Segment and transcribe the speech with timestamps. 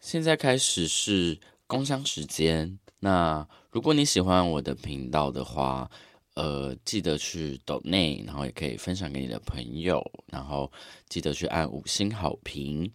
[0.00, 2.78] 现在开始是工商时间。
[3.00, 5.90] 那如果你喜欢我的频道的话，
[6.34, 10.70] 呃，记得去抖内，然后也可以分享给你的朋友，然后
[11.08, 12.90] 记得去按五星好评。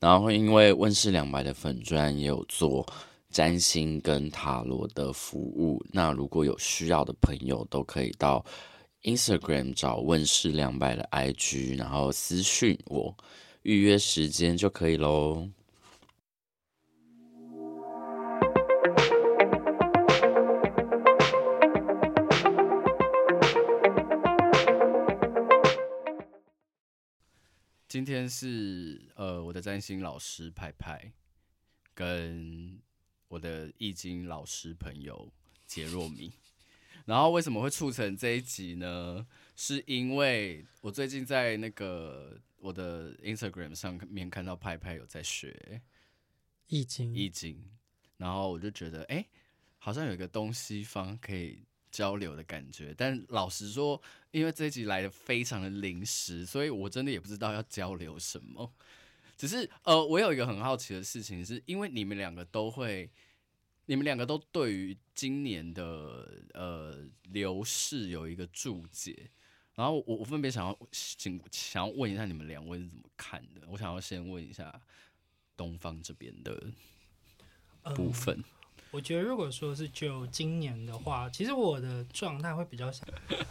[0.00, 2.86] 然后因为问世两百的粉专也有做
[3.30, 8.44] 占星跟塔罗的服务，那如果有需要的朋友，都可以到
[9.02, 13.14] Instagram 找问世两百的 IG，然后私讯我
[13.62, 15.48] 预约时间就可以喽。
[27.88, 31.10] 今天是呃我的占星老师派派，
[31.94, 32.78] 跟
[33.28, 35.32] 我的易经老师朋友
[35.66, 36.34] 杰若米。
[37.06, 39.26] 然后为什么会促成这一集呢？
[39.56, 45.80] 是因为我最近在那个我的 Instagram 上面看到派派有在学
[46.66, 47.70] 易经，易经，
[48.18, 49.28] 然后我就觉得哎、欸，
[49.78, 51.64] 好像有一个东西方可以。
[51.90, 58.72] 交流的感觉，但老实说，因为这一集来的非常的临时，所以我真的也不知道要交流什么。
[59.36, 63.10] 只是呃，我有一个很好奇的事情，是因为你们两个都会，
[63.86, 69.30] 你们两个都对于今年的呃流逝有一个注解，
[69.74, 73.62] 然后我我分别想要请想要问一下你们两位是怎么看的？
[73.68, 74.82] 我想要先问一下
[75.56, 76.72] 东方这边的
[77.94, 78.36] 部分。
[78.38, 78.44] 嗯
[78.90, 83.06] 我觉得，如果说是就今年的话，其实我的状态会比较像，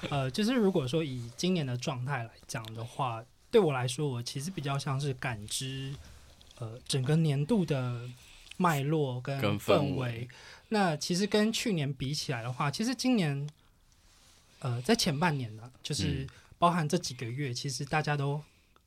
[0.09, 5.93] 呃，就是如果说以今年的状态来讲的话，对我来说，我其实比较像是感知，
[6.57, 8.09] 呃，整个年度的
[8.57, 10.27] 脉络跟氛围。
[10.69, 13.47] 那其实跟去年比起来的话，其实今年，
[14.59, 16.25] 呃，在前半年呢，就是
[16.57, 18.41] 包含这几个月，其实大家都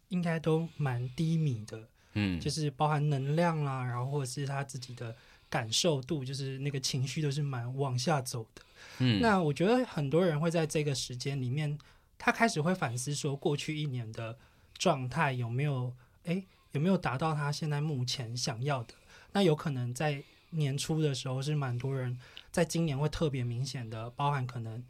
[0.08, 1.80] 应该都蛮低迷的，
[2.14, 5.14] 嗯，就是包含能量啦，然后或者是他自己的。
[5.50, 8.62] 感受度就是那个情绪都是蛮往下走的，
[9.00, 11.76] 嗯，那我觉得很多人会在这个时间里面，
[12.16, 14.38] 他开始会反思说，过去一年的
[14.78, 18.94] 状态有没有，诶，有没有达到他现在目前想要的？
[19.32, 22.16] 那有可能在年初的时候是蛮多人
[22.52, 24.80] 在今年会特别明显的，包含可能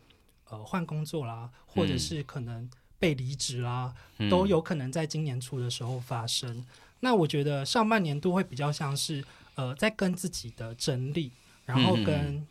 [0.51, 2.69] 呃换工作啦，或者是可能
[2.99, 6.67] 被离职啦，嗯，都有可能在今年初的时候发生。
[7.01, 9.25] 那我觉得上半年度会比较像是。
[9.55, 11.33] 呃，在跟自己的整理，
[11.65, 12.47] 然后跟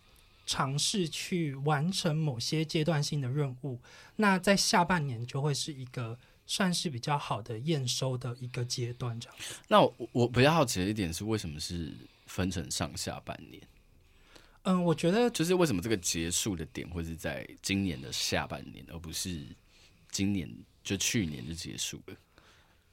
[0.46, 3.80] 尝试去完成某些阶段性的任务，嗯、
[4.18, 9.38] 那在下半年就会是一个算是比较好的验收的一个阶段，这样。
[9.68, 11.94] 那我我比较好奇的一点是，为什么是
[12.26, 13.62] 分成上下半年？
[14.64, 19.46] 嗯，我觉得就是为什么这个结束的点会是在今年的下半年，而不是
[20.12, 20.52] 今年
[20.84, 22.16] 就去年就结束了？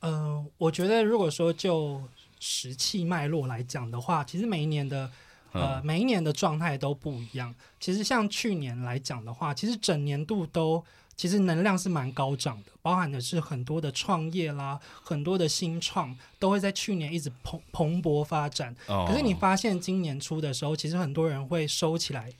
[0.00, 2.03] 嗯，我觉得如果说就
[2.39, 5.11] 时气脉络来讲的话，其实每一年的
[5.53, 7.55] 呃每一年的状态都不一样。
[7.81, 10.85] 其实像去年来讲的话，其实整年度都
[11.17, 18.77] 其实能量是蛮高涨的，包含的是很多的创业啦，很多的新创都会在去年一直蓬蓬勃发展。
[18.87, 22.31] 可是你发现今年初的时候，其实很多人会收起来，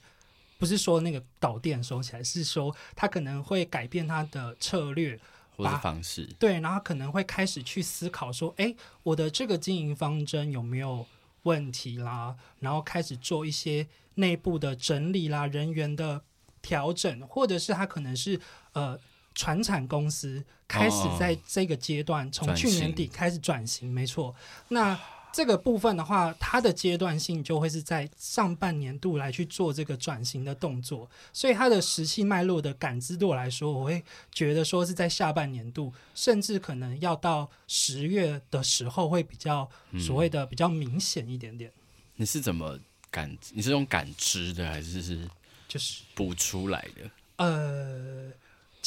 [0.59, 5.19] 不是说那个导电收起来，是说他可能会改变他的策略。
[5.57, 11.05] 或者方式对，然后可能会开始去思考说，哎，我的这个经营方针有没有
[11.43, 12.35] 问题啦？
[12.59, 16.21] 然后开始做一些内部的整理啦，人员的
[16.61, 18.39] 调整，或者是他可能是
[18.73, 18.99] 呃，
[19.33, 24.35] 传产公司开始在这个阶段，从去年底开始转型，没错。
[24.69, 24.99] 那
[25.33, 41.69] 这个部分的话，它的阶段性就会是在上半年度来去做这个转型的动作，所以它的时气脉络的感知度来说，我会觉得说是在下半年度，甚至可能要到十月的时候会比较所谓的比较明显一点点。
[41.69, 41.83] 嗯，
[42.15, 42.79] 你是怎么
[43.11, 43.37] 感？
[43.53, 45.29] 你是用感知的，还是是
[45.67, 47.11] 就是补出来的？
[47.37, 48.31] 呃，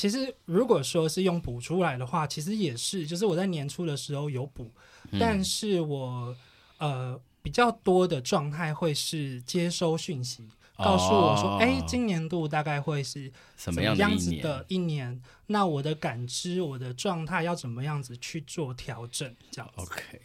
[0.00, 4.70] 其实如果说是用补出来的话，其实也是，就是我在年初的时候有补。
[5.18, 6.34] 但是我
[6.78, 10.48] 呃比较多的状态会是接收讯息，
[10.78, 15.20] 告诉我说，哎、今年度大概会是什么样子的一年？
[15.48, 19.36] 那我的感知，我的状态要怎么样子去做调整？
[19.50, 19.82] 这样子。
[19.82, 20.22] OK，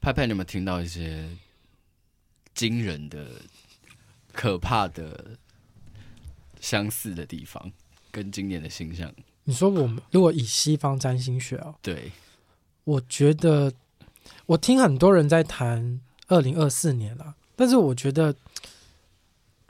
[0.00, 1.28] 派派，你有没有听到一些
[2.54, 3.26] 惊人的、
[4.32, 5.36] 可怕的、
[6.62, 7.70] 相似的地方？
[8.12, 9.12] 跟今年的星象？
[9.44, 12.12] 你说我们如果以西方占星学哦，对，
[12.84, 13.72] 我觉得。
[14.46, 18.34] 我听很多人在谈二零二四年了，但是我觉得，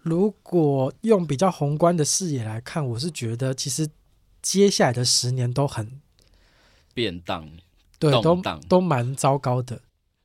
[0.03, 3.89] 如果用比较宏观的视野来看，我是觉得其实
[4.43, 6.01] 接下来的十年都很
[6.93, 7.49] 变当，
[7.99, 9.81] 对，都都蛮糟糕的。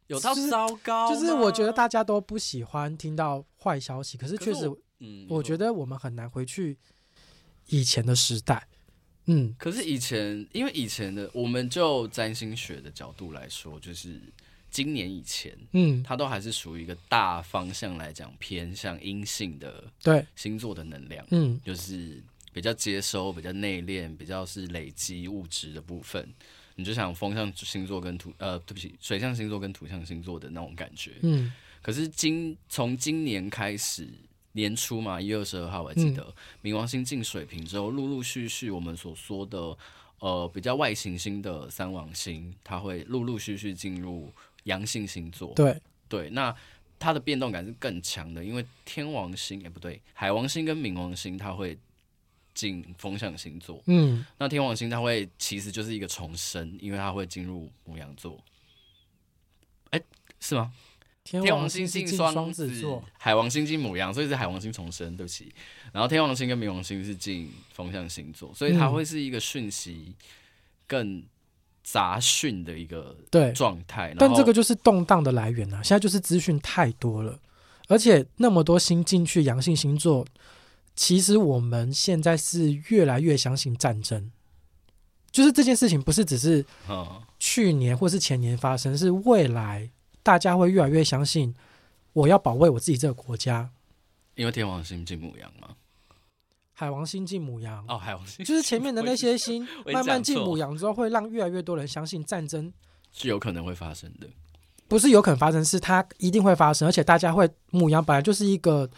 [0.08, 6.78] 有到糟糕，就是我觉得大家都不喜欢听到坏消息，可是确实，嗯，我觉得我们很难回去
[7.68, 8.68] 以前的时代。
[9.30, 14.22] 嗯，可是以前，因为以前的，我们就占星学的角度来说，就是
[14.72, 22.24] 今年以前，嗯，它都还是属于一个大方向来讲偏向阴性的对星座的能量，嗯，就是
[22.54, 26.26] 比较接收、比较内敛、比较是累积物质的部分。
[26.76, 34.08] 你就想风象星座跟土呃，对不起，水象星座跟土象星座的那种感觉，嗯，可是今从今年开始。
[34.58, 36.34] 年初嘛，一月二十二号，我还记得、嗯、
[36.64, 39.78] 冥王星进水瓶之后，陆陆续续我们所说的
[40.18, 44.34] 呃比较外行星的三王星，它会陆陆续续进入
[44.64, 45.54] 阳性星座。
[45.54, 46.54] 对对，那
[46.98, 51.78] 它的变动感是更强的，因为天王星哎、欸、不对，海王星跟冥王星它会
[52.56, 53.80] 进风象星座。
[53.86, 58.44] 嗯，那天王星它会其实就是一个重生，因为它会进入母羊座。
[59.92, 60.06] 哎、欸，
[60.40, 60.74] 是吗？
[61.30, 65.18] 天王星进双子座，海王星进母羊，所以是海王星重生。
[65.18, 65.54] 对不起，
[65.92, 70.16] 然后天王星跟冥王星是进风象星座，所以它会是一个讯息
[70.88, 71.22] 更
[71.84, 74.16] 杂讯的一个对状态。
[74.18, 75.84] 但这个就是动荡的来源啊！
[75.84, 77.38] 现在就是资讯太多了，
[77.88, 80.26] 而且那么多星进去阳性星座，
[80.96, 84.32] 其实我们现在是越来越相信战争，
[85.32, 86.66] 就是这件事情不是只是
[87.38, 89.90] 去年或是前年发生，是未来。
[90.28, 91.56] 大家会越来越相信，
[92.12, 93.70] 我要保卫我自己这个国家，
[94.36, 95.70] 因为天王星进母羊嘛，
[96.74, 97.86] 海王星进母羊。
[97.88, 98.44] 哦，海王星。
[98.46, 102.74] 就是前面的那些星 慢慢进母羊之后，会让越来越多人相信战争。
[103.14, 104.28] 是有可能会发生的，
[104.90, 108.90] 不是有可能发生，是它一定会发生，而且大家会母羊本来就是一个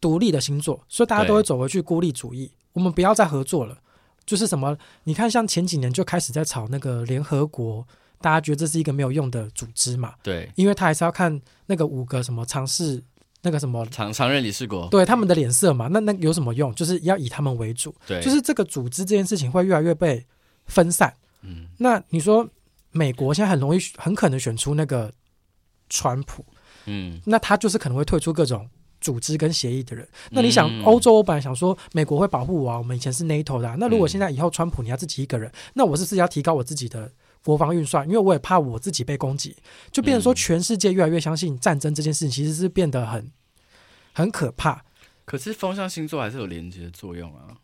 [0.00, 3.78] 独立的星座，所以大家都会走回去孤立主义，我们不要再合作了，
[4.26, 4.76] 就是什么？
[5.04, 7.86] 你看，像前几年就开始在吵那个联合国。
[8.22, 10.14] 大家觉得这是一个没有用的组织嘛？
[10.22, 13.02] 对，因为他还是要看那个五个什么尝试
[13.42, 15.88] 那个什么常常任理事国，对他们的脸色嘛。
[15.88, 16.72] 那那有什么用？
[16.74, 17.92] 就是要以他们为主。
[18.06, 20.24] 对，就是这个组织这件事情会越来越被
[20.66, 21.12] 分散。
[21.42, 22.48] 嗯，那你说
[22.92, 25.12] 美国现在很容易很可能选出那个
[25.88, 26.44] 川普，
[26.86, 28.68] 嗯，那他就是可能会退出各种
[29.00, 30.08] 组织跟协议的人。
[30.30, 33.74] 那你想，欧洲我本来想说美国会保护我啊，我们以前是 NATO 的啊。
[33.76, 37.10] 那如果现在以后川普你要自己一个人，那我是不是要提高我自己的？
[37.44, 39.56] 国防预算，因为我也怕我自己被攻击，
[39.90, 43.30] 就变成说全世界越来越相信战争这件事情，其实是变得很
[44.12, 44.84] 很可怕。
[45.24, 47.56] 可是风象星座还是有连接的作用啊，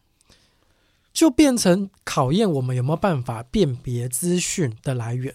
[1.13, 5.35] 就变成考验我们有没有办法辨别资讯的来源。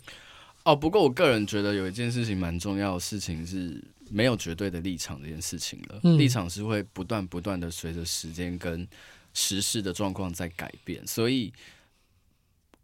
[0.63, 8.85] 哦，不过我个人觉得有一件事情蛮重要的事情是没有绝对的立场这件事情了，嗯、立场是会不断不断的随着时间跟
[9.33, 11.53] 时事的状况在改变，所以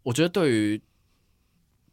[0.03, 0.81] 我觉得对于。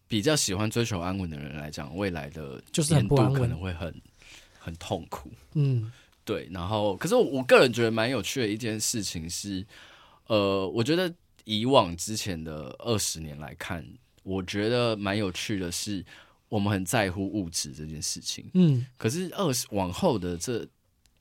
[0.08, 3.92] 比较喜欢追求安稳的人来讲，未来的年度可能会很
[4.58, 5.32] 很痛苦。
[5.54, 5.90] 嗯，
[6.24, 6.48] 对。
[6.52, 9.66] 然后，可是我我个人觉得蛮有趣的一件事情是，
[10.26, 11.12] 呃，我觉得
[11.44, 13.84] 以往之前的二十年来看，
[14.22, 16.04] 我觉得蛮有趣的是，
[16.48, 18.48] 我们很在乎物质这件事情。
[18.54, 20.64] 嗯，可是二十往后的这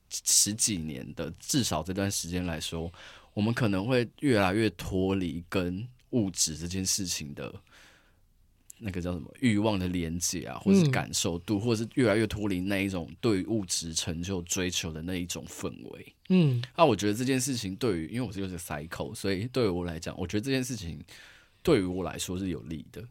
[0.10, 2.92] 十几年的至少这段时间来说，
[3.34, 7.52] 我们可能会越来越脱离跟物质这件事情的。
[8.78, 16.14] 那个叫什么欲望的连接啊，或者是感受度，嗯、或者是越来越脱离那一种对物质成就追求的那一种氛围。
[16.30, 21.02] 嗯，那、啊、我觉得这件事情对于，因为我是有个 cycle，所以对于我来讲，我觉得这件事情
[21.64, 23.02] 对于我来说是有利的。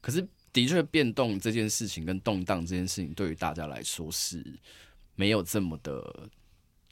[0.00, 4.44] 可是，的确变动这件事情跟动荡这件事情，对于大家来说是
[5.16, 6.28] 没有这么的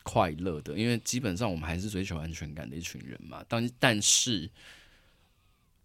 [0.03, 3.45] 快乐的，因为基本上我们还是追求安全感的一群人嘛。
[3.49, 4.51] 但但是。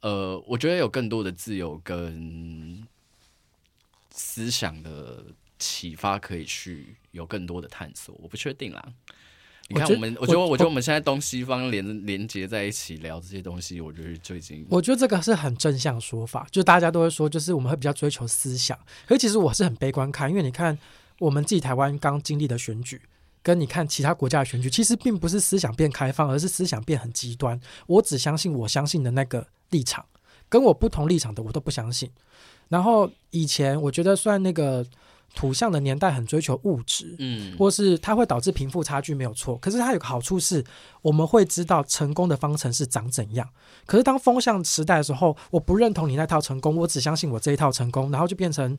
[0.04, 2.86] 呃，我觉得有更多的自由跟
[4.12, 5.24] 思想的
[5.58, 8.14] 启发，可以去有更多的探索。
[8.22, 8.86] 我不确定啦。
[9.70, 14.66] 你看，我们我觉得，我觉得我们现在东西方连连接在一起聊这些东西，我觉得就已经。
[14.70, 18.78] 我觉得这个是很正向说法，就大家都会说，就是我们会比较追求思想。
[19.08, 20.78] 可是其实我是很悲观看，因为你看
[21.18, 23.02] 我们自己台湾刚经历的选举。
[23.44, 27.60] 跟你看其他国家的选举，其实并不是思想变开放，而是思想变很极端。
[27.86, 30.06] 我只相信我相信的那个立场，
[30.48, 32.10] 跟我不同立场的我都不相信。
[32.70, 34.84] 然后以前我觉得，虽然那个
[35.36, 40.64] 土象的年代很追求物质，嗯，或是它会导致贫富差距没有错，可是它有个好处是，
[41.02, 43.48] 我们会知道成功的方程式长怎样。
[43.86, 48.78] 可是当风向时代的时候，我不认同你那套成功，我只相信我这一套成功，然后就变成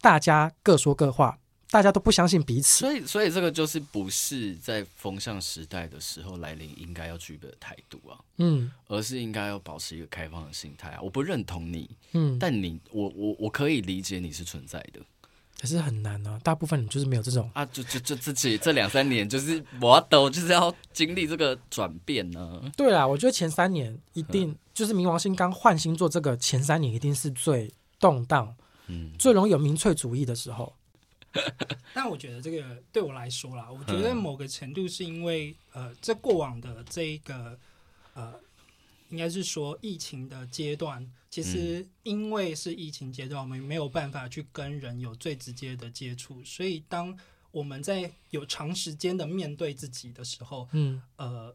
[0.00, 1.38] 大家各说各话。
[1.68, 11.00] 大家都不相信彼此，所以，所以这个就是不是在风向时代的时候来临应该要具备的态度啊，嗯，而是应该要保持一个开放的心态啊。
[11.02, 15.00] 我不认同你，嗯，但你，我，我，我可以理解你是存在的，
[15.60, 17.50] 可是很难啊，大部分人就是没有这种。
[17.52, 22.72] 啊，就就就自己这两三年就是我都就是要经历这个转变呢、啊。
[22.76, 28.54] 对啦，我觉得前三年一定、嗯、就是冥王星刚换星座，这个前三年一定是最动荡，
[28.86, 30.72] 嗯，最容易有民粹主义的时候。
[31.94, 37.58] 但我觉得这个对我来说啦，我觉得某个程度是因为呃，这过往的这一个
[38.14, 38.34] 呃。
[39.08, 47.16] 应该是说疫情的阶段，其实因为是疫情阶段，我们没有办法去跟人有最直接的接触，所以当
[47.52, 51.54] 我们在有长时间的面对自己的时候，嗯，呃，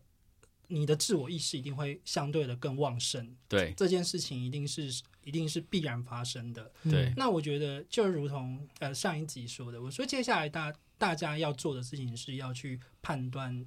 [0.71, 3.35] 你的自我意识一定会相对的更旺盛。
[3.47, 4.89] 对，这件事情一定是
[5.23, 6.71] 一定是必然发生的。
[6.89, 13.65] 对，那我觉得就如同呃上一集说的，我说接下来大大家要做的事情是要去判断。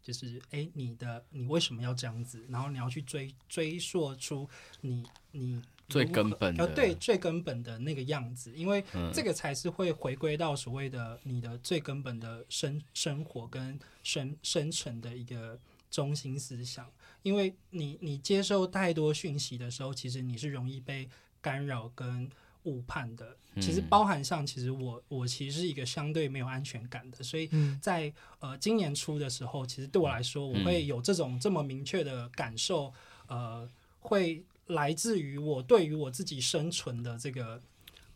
[0.00, 2.42] 就是哎，你的你为什么要这样子？
[2.48, 4.48] 然后你要去追追溯出
[4.80, 16.90] 你你最根本的对最根本的那个样子，因为这个才是会回归到所谓的你的最根本的生生活跟生生存的一个中心思想。
[17.22, 21.08] 因为你你接受太多讯息的时候，其实你是容易被
[21.40, 22.30] 干扰跟。
[22.64, 27.48] 误判的，其实包含上，其实我我其实是一个相对没有安全感的，所以
[27.80, 32.92] 在呃今年初的时候，其实对我来说，我会有这种这么明确的感受，
[33.26, 33.66] 呃，
[34.00, 37.62] 会来自于我对于我自己生存的这个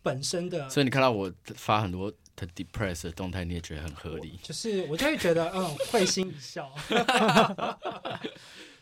[0.02, 0.68] 本身的。
[0.68, 4.38] 所以你看到我发很多很 depressed 的动态，你也觉得很合理？
[4.42, 6.72] 就是我就会觉得，嗯，会心一笑。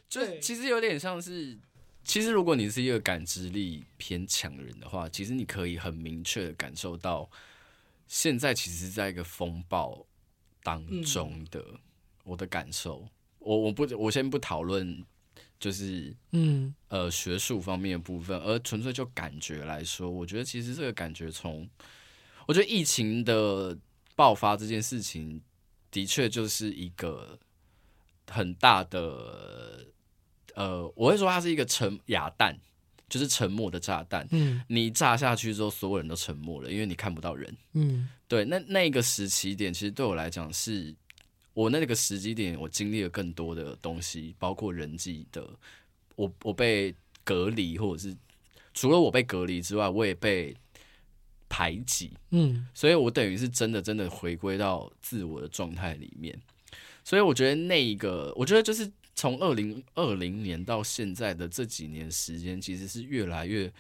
[0.09, 1.59] 就其实有点像是。
[2.03, 7.31] 其实，如果你是一个感知力偏强的人的话，其实你可以很明确的感受到，
[8.09, 10.05] 现在其实是在一个风暴
[10.63, 11.63] 当中的。
[12.25, 13.07] 我的感受，
[13.39, 15.05] 我我不我先不讨论，
[15.59, 21.69] 就是嗯呃学术方面的部分，而纯粹就感觉来说，我觉得其实这个感觉从，
[22.51, 23.79] 我觉得疫情的
[24.17, 25.41] 爆发这件事情，
[25.89, 27.39] 的确就是一个
[28.29, 29.87] 很大的。
[30.57, 32.59] 呃，我会说它是一个沉哑弹，
[33.09, 34.27] 就是沉默的炸弹。
[34.33, 37.57] 嗯，你炸下去之后，所有人都沉默了，因为你看不到人。
[37.75, 38.45] 嗯，对。
[38.45, 40.93] 那那个时期点，其实对我来讲，是
[41.55, 45.49] 我那个时机点，我经历了更多的东西，包括人际的。
[46.17, 46.93] 我我被
[47.23, 48.17] 隔离，或者是
[48.75, 50.53] 除了我被隔离之外，我也被
[51.51, 52.13] 排挤。
[52.31, 56.35] 嗯，所以我等于是真的真的回归到自我的状态里面。
[57.05, 58.91] 所以我觉得那一个，我觉得就是。
[59.13, 63.71] 从二零二零年到现在的这几年时间，其实是越来越，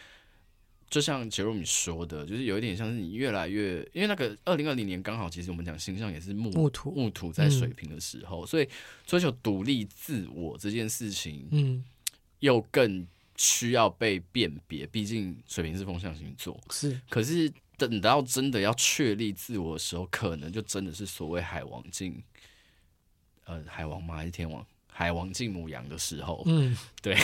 [0.91, 8.69] 就像杰瑞米说的，就是有一点像是你越来越，因为那个二零二零年刚好，其实我们讲星象也是木木土木土在水平的时候，嗯、所以
[9.07, 11.83] 追求独立自我这件事情，嗯，
[12.41, 13.07] 又更
[13.41, 14.87] 需要被辨别。
[14.87, 17.01] 毕竟水瓶是风象星座，是。
[17.09, 22.23] 可是等到真的要确立自我的时候，可能就真的是所谓海王进，
[23.45, 24.17] 呃，海王吗？
[24.17, 24.67] 还是天王？
[24.93, 27.17] 海王进母羊的时候，嗯，对，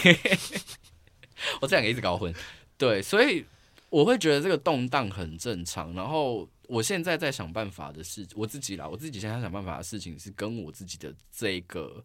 [1.61, 2.35] 我这两个一直搞混，
[2.79, 3.45] 对，所以
[3.91, 5.93] 我会觉得这个动荡很正常。
[5.93, 12.03] 然后我现在在想办法的事，我自己啦，我自己现在想办法的事情是跟我自己的这个，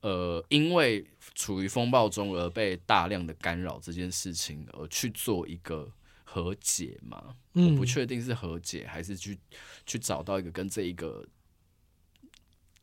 [0.00, 5.90] 呃，因为处于风暴中而被大量的干扰这件事情，而去做一个
[6.24, 7.36] 和解嘛。
[7.52, 9.38] 我不确定是和解还是去
[9.86, 11.26] 去找到一个跟这一个，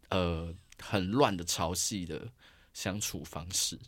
[0.09, 0.55] 呃。
[0.79, 2.31] 很乱的潮汐的
[2.71, 3.79] 相处方式，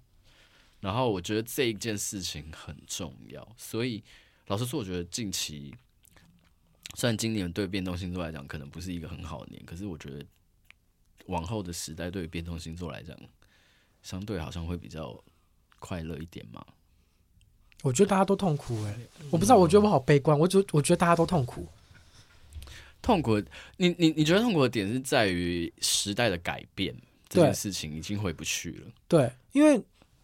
[0.79, 4.03] 然后我觉得这一件事情很重要，所以
[4.47, 5.71] 老实说，我觉得近期
[6.95, 10.25] 虽然今年对变动星座来讲可能不是一个很好的年，可是我觉得
[11.29, 13.15] 往后的时代对于变动星座来讲，
[14.01, 15.17] 相对好像会比较
[15.79, 16.65] 快乐一点嘛。
[17.83, 21.65] 我觉得大家都痛苦哎、欸，我不知道，我觉得我好悲观，我觉我觉得大家都痛苦。
[23.01, 23.41] 痛苦，
[23.77, 26.93] 你你你觉得痛苦的点是在于时代的改变，
[27.29, 28.87] 这件事情已经回不去了。
[29.07, 29.81] 对，因为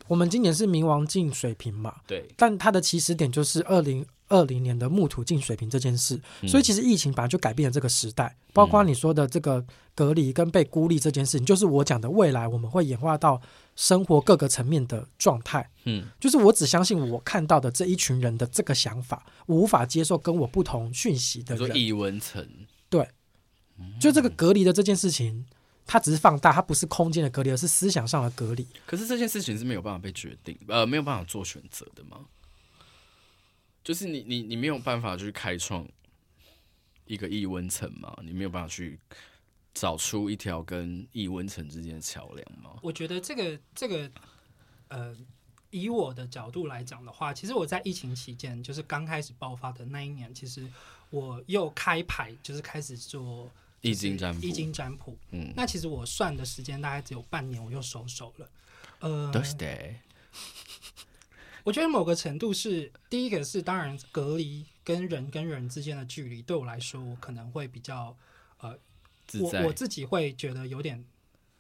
[0.08, 9.64] 我们今年是冥王进水平嘛，对，但它的起始点就是二零二零年的木土净水平这件事，嗯，所以其实疫情本来就改变了这个时代，包括你说的这个
[9.94, 13.40] 隔离跟被孤立这件事情，就是我讲的未来我们会演化到
[13.76, 15.70] 生活各个层面的状态。
[15.84, 21.76] 嗯，就是我只相信我看到的这一群人的这个想法，我无法接受跟我不同讯息的人。
[21.76, 22.48] 异文层。
[22.90, 23.08] 对，
[24.00, 25.46] 就这个隔离的这件事情，
[25.86, 28.66] 它只是放大，它不是空间的隔离，而是思想上的隔离。
[28.86, 32.18] 可是这件事情是没有办法被决定，呃，没有办法做选择的吗？
[33.86, 35.88] 就是你你你没有办法去开创
[37.06, 38.14] 一个异温层嘛？
[38.22, 39.00] 你没有办法去
[39.74, 42.78] 找出一条跟异温层之间的桥梁吗？
[42.82, 44.12] 我觉得这个这个，
[44.90, 45.16] 呃，
[45.70, 50.68] 以我的角度来讲的话，其实我在疫情期间，就是刚开始爆发的那一年，其实。
[51.12, 53.50] 我又开牌，就是开始做
[53.82, 54.46] 易经占卜。
[54.46, 58.50] 易经占卜，嗯，那其实我算的时间大概只有半年，我又收手了。
[59.00, 59.96] 呃，都是的。
[61.66, 68.16] 我觉得某个程度是第一个是，当然隔离跟人跟人之间的距离，对我来说，我可能会比较
[68.60, 68.78] 呃，
[69.42, 71.04] 我我自己会觉得有点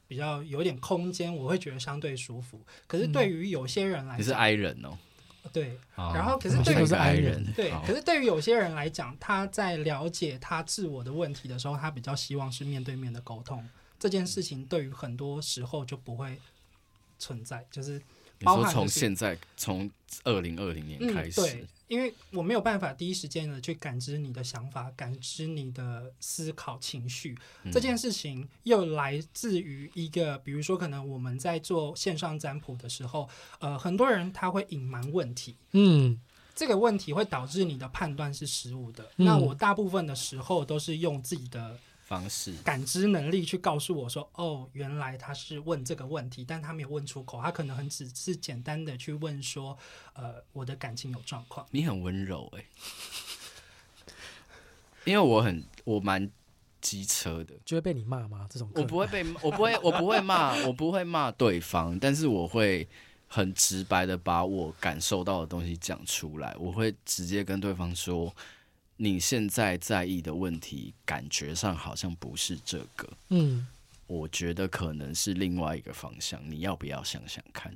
[0.07, 2.61] 比较有点空间，我会觉得相对舒服。
[2.85, 4.95] 可是对于有些人来讲，你是 I 人哦。
[5.51, 13.67] 对，然后可是对于是 I 人，对，可是对于有些人来讲，他在了解他自我的问题的时候，他比较希望是面对面的沟通。
[13.97, 16.39] 这件事情对于很多时候就不会
[17.17, 17.99] 存在，就是。
[18.39, 19.89] 你说从现在从
[20.23, 33.27] 二零二零年开始，嗯，对，因为我没有办法第一时间的去感知你的想法，感知你的思考情绪，嗯，这件事情又来自于一个，比如说可能我们在做线上占卜的时候，
[33.59, 36.19] 呃，很多人他会隐瞒问题，嗯，
[36.53, 39.25] 这个问题会导致你的判断是失误的，嗯。
[39.25, 41.77] 那我大部分的时候都是用自己的。
[42.05, 49.75] 方式感知能力去告诉我说，哦，原来他是问这个问题，但他没有问出口，他可能很只是简单的去问说，
[50.13, 51.65] 呃，我的感情有状况。
[51.71, 52.65] 你很温柔哎、欸，
[55.11, 56.29] 因为我很我蛮
[56.79, 58.47] 机车的，就会被你骂吗？
[58.51, 62.87] 这种我不会被，我不会，我不会骂，我不会骂对方，但是我会
[63.27, 68.31] 很直白的把我感受到的东西讲出来，我会直接跟对方说。
[68.97, 73.11] 你现在在意的问题，感觉上好像不是这个。
[73.29, 73.67] 嗯，
[74.07, 76.39] 我觉得可能是另外一个方向。
[76.49, 77.75] 你要不要想想看？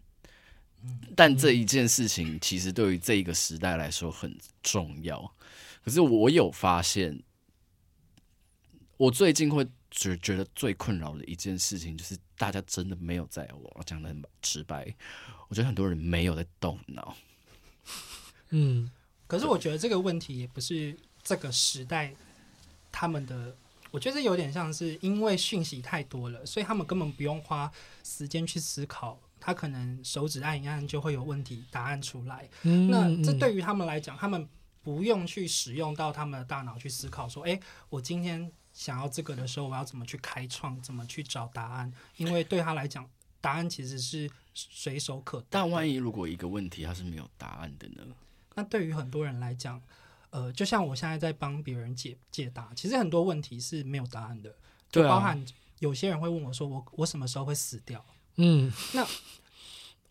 [1.13, 4.33] 但这一件事情其实对于这一个时代来说很
[4.63, 5.29] 重要。
[5.83, 7.21] 可是我有发现，
[8.95, 14.95] 我最近会觉觉得最困扰的一件事情，就是大家真的没有在我讲的很直白。
[15.49, 17.13] 我觉得很多人没有在动脑。
[18.51, 18.89] 嗯，
[19.27, 20.95] 可是我觉得这个问题也不是。
[21.23, 22.13] 这个时代，
[22.91, 23.55] 他们的
[23.91, 27.71] 我觉得有点像是因为讯息太多了，所以他们根本不用花
[28.03, 32.47] 时间去思考，他可能手指按一按就会有问题答案出来。
[32.63, 34.47] 嗯，那这对于他们来讲，他们
[34.83, 43.07] 不用去使用到他们的大脑去思考，说：“诶，我今天想要这个的时候，我要怎么去开创，怎么去找答案？”因为对他来讲，
[43.41, 45.45] 答案其实是随手可得。
[45.49, 48.03] 但万一如果一个问题它是没有答案的呢？
[48.55, 49.81] 那对于很多人来讲，
[50.31, 54.55] 呃，就像我现在在帮别人解解答，其实很多问题是没有答案的，
[54.91, 55.43] 就包含
[55.79, 58.03] 有些人会问我说我：“我我什么时候会死掉？”
[58.37, 59.05] 嗯，那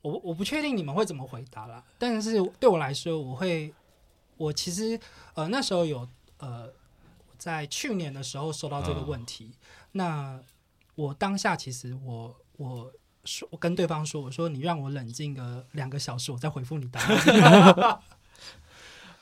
[0.02, 1.84] 我我不确定你们会怎么回答啦。
[1.98, 3.72] 但是对我来说，我会，
[4.36, 4.98] 我其实
[5.34, 6.68] 呃那时候有呃
[7.36, 9.56] 在去年的时候收到这个问题，哦、
[9.92, 10.40] 那
[10.94, 12.92] 我当下其实我我
[13.24, 18.00] 说我跟对方说，我说你让我冷静个两个小时，我再回复你答案。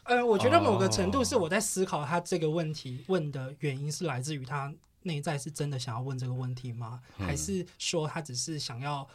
[0.09, 7.01] 呃，我觉得某个程度是我在思考他这个问题问的原因是来自于他内在是真的想要问这个问题吗？
[7.19, 9.07] 还是说他只是想要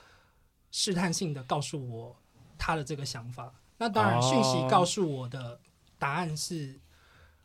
[0.72, 2.16] 试探性的告诉我
[2.58, 3.54] 他的这个想法？
[3.78, 5.60] 那当然，讯息告诉我的
[5.98, 6.80] 答案是，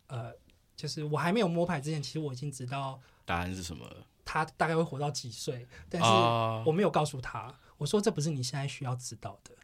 [0.08, 0.32] 呃，
[0.76, 4.06] 就是我还没有摸牌之前，其实我已经知道答案是什么了。
[4.24, 5.66] 他大概会活到几岁？
[5.88, 6.08] 但是
[6.68, 9.55] 我没有告诉他，我说这不是你现在需要知道的。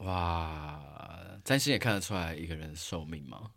[0.00, 0.80] 哇，
[1.44, 3.50] 占星也看得出来一个人寿命吗？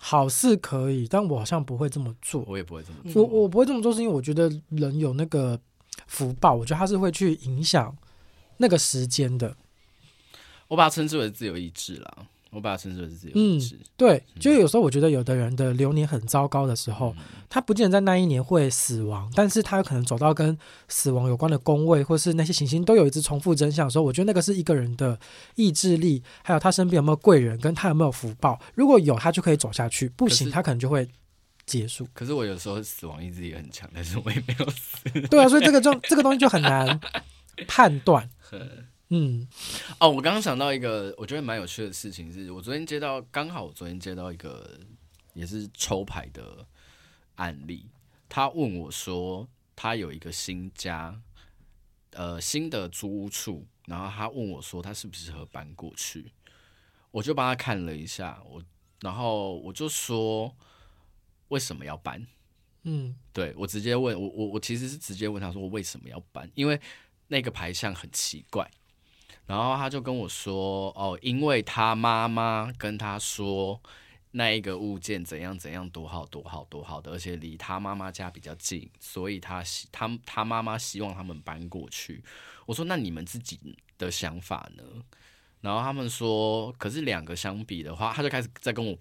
[0.00, 2.42] 好是可以，但我好像不会这么做。
[2.46, 3.22] 我也不会这么做。
[3.22, 5.60] 我我不会这么做，是因为我觉得人有那个
[6.06, 7.94] 福报，我觉得他是会去影响
[8.56, 9.54] 那个时间的。
[10.68, 12.26] 我把它称之为自由意志啦。
[12.50, 13.76] 我把它称之为自由意志。
[13.76, 20.58] 嗯，对，就有时候我觉得有的人的流年很糟糕的时候，嗯，他不见得在那一年会死亡，但是他有可能走到跟
[20.88, 25.18] 死亡有关的宫位，或是那些行星都有一直重复真相的时候，我觉得那个是一个人的
[25.54, 28.60] 意志力，还有他身边有没有贵人，跟他有没有福报。
[28.74, 31.08] 如果有，他就可以走下去；不行，他可能就会
[31.66, 32.08] 结束。
[32.12, 35.20] 可是我有时候死亡意志也很强，但是我也没有死。
[35.28, 36.98] 对啊，所以这个就这个东西就很难
[37.68, 38.28] 判断。
[39.12, 39.46] 嗯，
[39.98, 44.78] 哦，我刚刚想到一个我觉得蛮有趣的事情，是我昨天接到，刚好我昨天接到一个
[45.34, 46.64] 也是抽牌的
[47.34, 47.86] 案例，
[48.28, 51.20] 他问我说他有一个新家，
[52.12, 56.32] 呃，新的租屋处，然后他问我说他适不适合搬过去，
[57.10, 58.62] 我就帮他看了一下，我
[59.00, 60.54] 然后我就说
[61.48, 62.24] 为什么要搬？
[62.84, 66.80] 嗯，对，我直接问我我我其实是直接问他说我为什么要搬，因为
[67.26, 68.70] 那个牌相很奇怪。
[69.50, 73.80] 然后他就跟我说：“哦，因为他妈妈跟他说
[74.30, 82.22] 那一个物件怎样怎样多好多好多好的，而且离他妈妈家比较近，所以他希他他妈妈希望他们搬过去。”
[82.64, 83.58] 我说：“那你们自己
[83.98, 84.84] 的想法呢？”
[85.62, 88.96] 然后他们说，可是两个相比的话，他就开始在跟我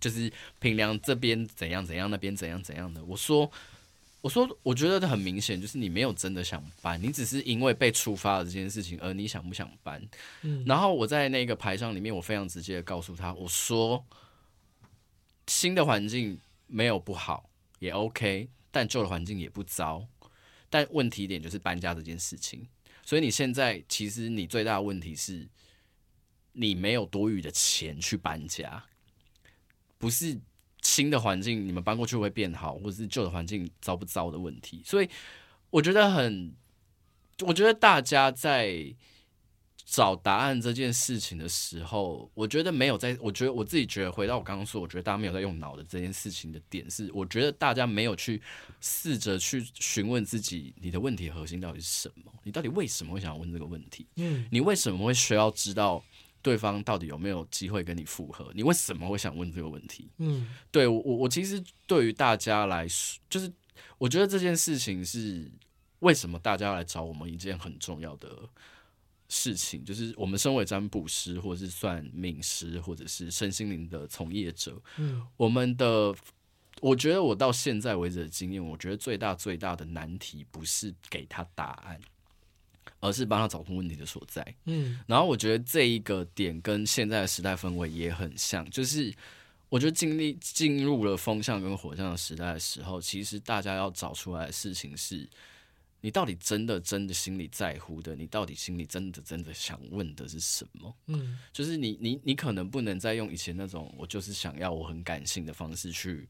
[0.00, 3.04] 就是平量这边怎样怎样，那边怎样怎样的。
[3.04, 3.48] 我说，
[4.20, 10.02] 我说，我觉得很明显，就是你没有真的想搬，你只是因为被触发了这件事情，而你想不想搬。
[10.42, 14.04] 嗯，然后我在那个牌上里面，我非常直接的告诉他，我说，
[15.46, 20.06] 新的环境没有不好，也 OK，但旧的环境也不糟。
[20.68, 22.66] 但问题点就是搬家这件事情。
[23.04, 25.48] 所以你现在其实你最大的问题是。
[26.52, 28.84] 你没有多余的钱去搬家，
[29.98, 30.36] 不是
[30.82, 34.82] 新的环境你们搬过去会变好，或者是旧的环境糟不糟的问题。
[34.84, 35.08] 所以
[35.70, 36.54] 我觉得很，
[37.40, 38.94] 我觉得大家在
[39.84, 48.40] 找答案这件事情的时候，我觉得没有在，我觉得我自己觉得回到我刚刚说，我觉得大家没有在用脑的这件事情的点是，我觉得大家没有去
[48.80, 52.32] 试着去询问自己，你的问题核心到底是什么？
[52.44, 54.06] 你到底为什么会想要问这个问题？
[54.16, 56.02] 嗯，你为什么会需要知道？
[56.42, 58.50] 对方到底有没有机会跟你复合？
[58.54, 60.10] 你为什么会想问这个问题？
[60.18, 63.52] 嗯，对我我其实对于大家来说，就是
[63.98, 65.50] 我觉得这件事情是
[66.00, 68.48] 为什么大家要来找我们一件很重要的
[69.28, 76.14] 事情，就是我们身为占卜师，或者是算命师，或者是身心灵的从业者，嗯，我们的
[76.80, 82.00] 我觉得我到现在为止的经验，我觉得最大最大的难题不是给他答案。
[83.00, 84.54] 而是帮他找出问题的所在。
[84.66, 89.12] 嗯，然后我觉得这一个点跟现在的时代氛围也很像，就是
[89.68, 95.28] 我觉得经历进入了风向跟火象的时代的时候，其实大家要找出来的事情是，
[96.00, 100.94] 你到底真的真的心里在乎的，你到底心里真的真的想问的是什么？
[101.06, 106.28] 嗯，就是你你你可能不能再用以前那种我就是想要我很感性的方式去。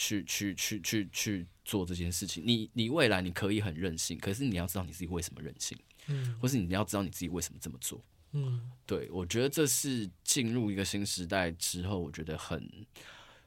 [0.00, 5.76] 去去去去去做这件事情，你你未来你可以很任性，可是你要知道你自己为什么任性，
[6.08, 8.00] 嗯，或是你要知道你自己为什么这么做，
[8.32, 12.68] 嗯，对，我觉得这是进入一个新时代之后，我觉得很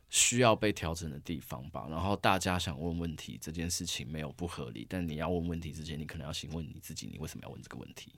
[0.09, 1.87] 需要被调整的地方吧。
[1.89, 8.11] 然后大家想问问题这件事情没有不合理，但你要问问题之前，你可能要先问你自己，你为什么要问这个问题？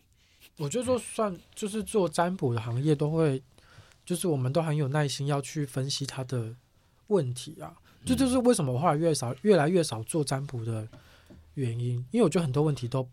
[0.57, 3.41] 我觉得说算就是做占卜的行业都会，
[4.05, 6.55] 就是我们都很有耐心要去分析他的
[7.07, 7.75] 问题啊。
[8.05, 10.87] 这，就是为什么我后来越少、越来越少做占卜的
[11.53, 13.07] 原因，因为我觉得很多问题都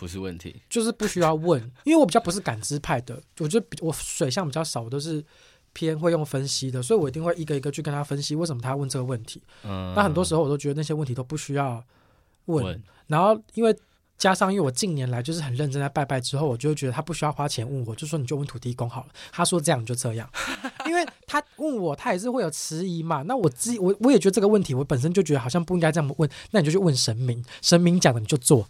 [0.00, 1.60] 不是问题，就是不需要问。
[1.84, 5.22] 因为我比较不是感知派的，我觉得我水象比较少，我都是
[5.74, 9.42] 偏会用分析的，所以我一定会一个一个去跟他分析为什么他要问这个问题。
[9.62, 11.84] 嗯，那很多时候我都觉得那些问题都不需要
[12.46, 12.64] 问。
[12.64, 13.76] 问然后因为。
[14.20, 19.08] 加上，因为我近年来就是很认真在拜拜之后，我就会觉得他不需要花钱问我，就说你就问土地公好了。
[19.32, 20.30] 他说这样就这样，
[20.84, 23.22] 因为他问我，他也是会有迟疑嘛。
[23.22, 26.28] 那我自己我我也觉得这个问题，我本身就觉得好像不应该这么问。
[26.50, 28.68] 那你就去问神明，神明讲的你就做。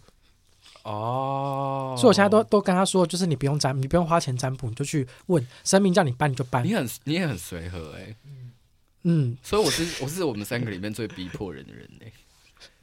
[0.83, 6.65] 哦，所以我现在都都跟他说，就是你不用占，你不用花钱占卜，你就去问神明，叫你搬你就搬。
[6.65, 8.15] 你很你也很随和哎、欸，
[9.03, 12.13] 嗯，所以我是我是我们三个里面最逼迫人的人呢、欸。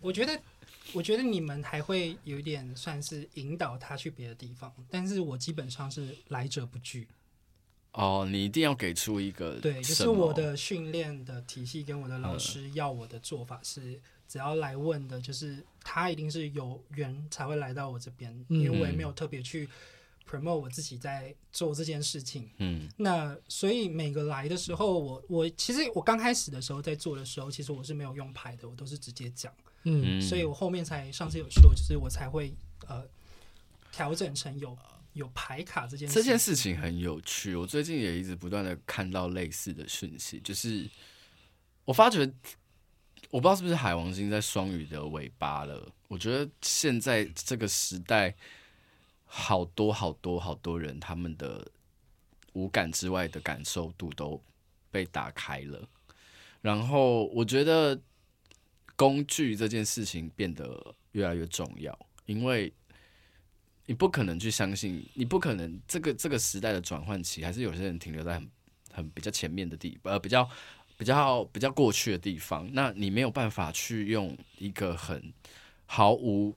[0.01, 0.41] 我觉得。
[0.95, 7.07] 我觉得你们还会有一点算是引导他去别的地方，但是我基本上是来者不拒。
[7.93, 19.69] 哦，你一定要给出一个对，就是我的训练的体系跟我的老师要我的做法是，只要来问的，就是他一定是有缘才会来到我这边，嗯、因为我也没有特别去
[20.29, 22.51] promote 我自己在做这件事情。
[22.59, 29.53] 嗯，那所以每个来的时候，我我其实我刚开始的时候在做的时候，其实我是没有用牌的，我都是直接讲。
[29.85, 32.53] 嗯，所以我后面才上次有说，就是我才会
[32.87, 33.03] 呃
[33.91, 34.77] 调整成有
[35.15, 36.15] 有牌卡这件事。
[36.15, 40.87] 这件事情很有趣，我最近也一直不断的看到类似的讯息，就是
[41.85, 42.31] 我发觉
[43.31, 45.91] 我不知道是不是海王星在双鱼的尾巴了。
[46.09, 48.35] 我觉得现在这个时代，
[49.25, 51.67] 好多好多好多人他们的
[52.53, 54.43] 五感之外的感受度都
[54.91, 55.89] 被打开了，
[56.61, 58.01] 然后我觉得。
[58.97, 62.73] 工具这件事情变得越来越重要，因为
[63.87, 68.51] 你不可能去相信，你不可能这个这个时代的转换期，还是有些人停留在很
[68.91, 70.51] 很比较前面的地，呃，比较
[70.99, 72.69] 比较比较过去的地方。
[72.75, 75.33] 那你没有办法去用一个很
[75.87, 76.55] 毫无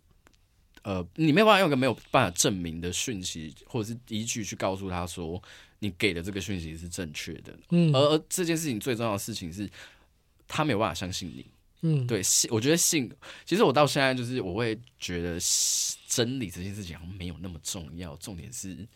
[0.84, 5.42] 呃，你没有办法用一个没有办法证明的讯息或者是依据去告诉他说，
[5.78, 7.56] 你给的这个讯息是正确的。
[7.70, 9.70] 嗯，而这件事情最重要的事情是，
[10.48, 11.46] 他没有办法相信你。
[11.84, 13.12] 嗯，对，信，我觉得信，
[13.46, 15.40] 其实我到现在就是我会觉得
[16.08, 18.88] 真理这件事情好像没有那么重要，重点是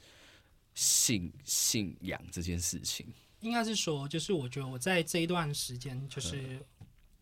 [0.73, 3.05] 信信仰这件事情。
[3.45, 6.65] 应该是说，就是我觉得我在这一段时间，就是、嗯、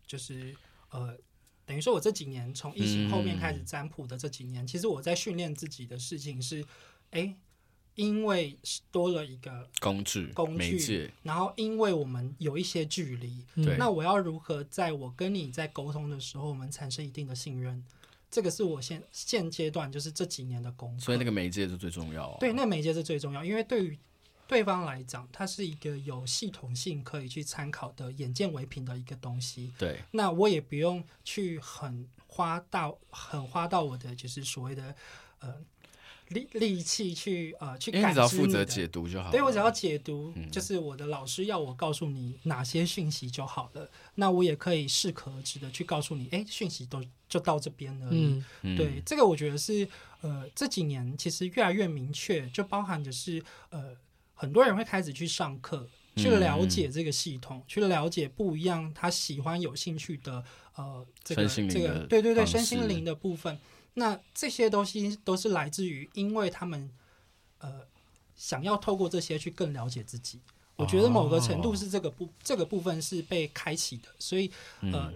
[0.06, 0.56] 就是
[0.90, 1.14] 呃，
[1.66, 6.64] 等于说我这几年从疫情后面开始占卜的这几年，嗯、其实我在训练自己的事情是，
[7.10, 7.36] 哎，
[7.94, 8.58] 因为
[8.90, 13.44] 多了一个工具、工具，然后因为我们有一些距离，
[13.76, 17.84] 那我要如何在我跟你在沟通的时候，我们产生一定的信任？
[18.30, 21.04] 这个是我现现阶段就是这几年的工作。
[21.04, 22.36] 所以那个媒介是最重要、啊。
[22.40, 23.96] 对，那个媒介是最重要，因为对于
[24.46, 29.72] 对方来讲，它是一个有系统性可以去参考的、眼见为凭的一个东西。
[29.78, 34.94] 对，那我也不用去很花到很花到我的就是所谓的
[35.40, 35.54] 呃。
[36.28, 39.30] 力力气去呃去感知你，你只要负责解读就好了。
[39.30, 43.86] 对，我只要解读，嗯、就是我的老师要我告诉你哪些讯息就好了。
[44.14, 48.08] 那我也可以适可而止的去告诉你，哎，讯息都就到这边了。
[48.10, 48.42] 嗯、
[48.74, 49.86] 对，这个我觉得是
[50.22, 53.94] 呃这几年其实越来越明确，就包含的是呃
[54.34, 60.44] 很多人会开始去上课，去了解这个系统，嗯、去了解不一样他喜欢有兴趣的
[60.74, 63.58] 呃这个这个对对对身心灵的部分。
[63.94, 66.90] 那这些东西都是来自于，因为他们
[67.58, 67.82] 呃
[68.34, 70.40] 想要透过这些去更了解自己。
[70.76, 75.14] 我觉得某个程度是这个部、哦、这个部分是被开启的，所以呃，嗯、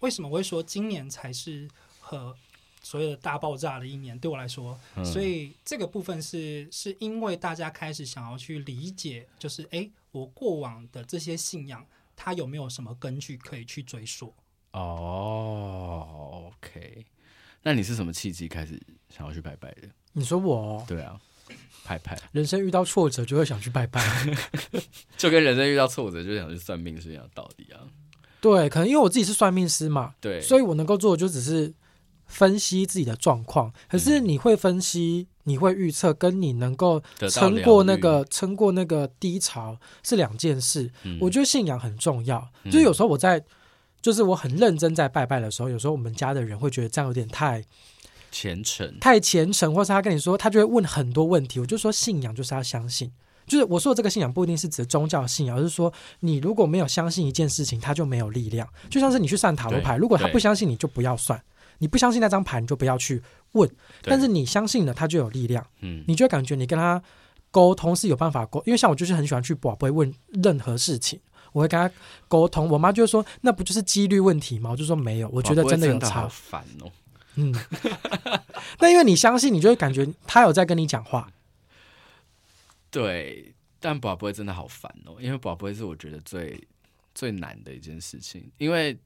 [0.00, 1.68] 为什么我会说今年才是
[2.00, 2.36] 和
[2.82, 4.18] 所有的大爆炸的一年？
[4.18, 11.84] 对我来说，嗯、所以这个部分是是因为大家开始想要去理解，就是哎，我过往的这些信仰，
[12.16, 14.34] 它有没有什么根据可以去追溯？
[14.72, 17.06] 哦，OK。
[17.62, 19.88] 那你是什么契机开始想要去拜拜的？
[20.12, 20.84] 你说我？
[20.88, 21.20] 对啊，
[21.84, 22.18] 拜拜。
[22.32, 24.02] 人生遇到挫折就会想去拜拜，
[25.16, 27.80] 就跟人生遇到挫折就想去算命是一样的道理啊。
[28.40, 31.72] 对，可能因为我自己是算命师嘛，对，所以我能够做的就只是
[32.32, 33.72] 分析自己的状况。
[33.88, 40.90] 可是你会分析，你会预测，跟你能够撑过那个撑过那个低潮是两件事。
[41.04, 43.44] 嗯，我觉得信仰很重要，就有时候我在。
[44.02, 47.62] 就是我很认真在拜拜的时候，有时候我们家的人会觉得这样有点太
[48.32, 51.60] 虔诚，太虔诚，或是他跟你说，他就会问很多问题。
[51.60, 53.12] 我就说，信仰就是要相信，
[53.46, 58.68] 就是我说的这个信仰不一定是指宗教信仰，而是说你如果没有相信一件事情，它就没有力量。
[58.90, 61.40] 就像是你去算塔罗牌，如果他不相信你就不要算，
[61.82, 63.20] 你不相信那张牌你就不要去
[63.52, 63.68] 问。
[64.02, 65.66] 但是你相信了，他就有力量。
[65.80, 67.02] 嗯，你就会感觉你跟他
[67.50, 70.14] 沟通是有办法沟，因为像我就是很喜欢去博，不会问
[70.44, 71.20] 任何事情。
[71.52, 71.92] 我会跟他
[72.28, 76.90] 沟通，我妈就说：“那不就是几率问题吗？”我就说：“没有，我觉得真的有差。”烦哦。
[77.34, 77.52] 嗯，
[78.78, 81.30] 那因为你相信，你就会感觉他有在跟你讲话。
[82.90, 86.62] 对，但宝贝真的好烦哦，因为宝贝是我觉得最
[87.14, 88.96] 最难的一件事情，因为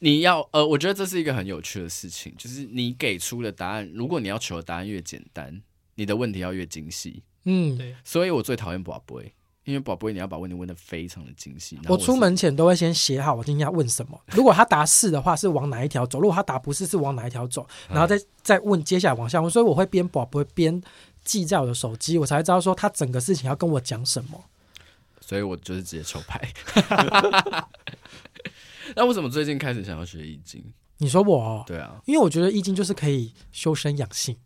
[0.00, 5.62] 你要呃，我觉得这是一个很有趣的事情，就是你给出的答案，如果你要求的答案越简单，
[5.94, 7.22] 你的问题要越精细。
[7.44, 9.32] 嗯，对，所以我最讨厌宝贝。
[9.64, 11.78] 因为宝贝，你要把问题问的非常的精细。
[11.86, 14.20] 我出门前都会先写好，我今天要问什么。
[14.34, 17.64] 如果他答是的话，是往哪一条走；如果他答不是，是往哪一条走。
[17.88, 19.48] 然后再再问接下来往下问。
[19.48, 20.82] 所以我会边宝贝边
[21.22, 24.44] 记在我的手机，我才知道说他整个事情要跟我讲什么。
[25.20, 26.52] 所以我就是直接抽牌。
[28.96, 30.64] 那为什么最近开始想要学易经？
[30.98, 31.64] 你说我？
[31.66, 34.36] 对啊，因为我觉得易经就是可以修身养性。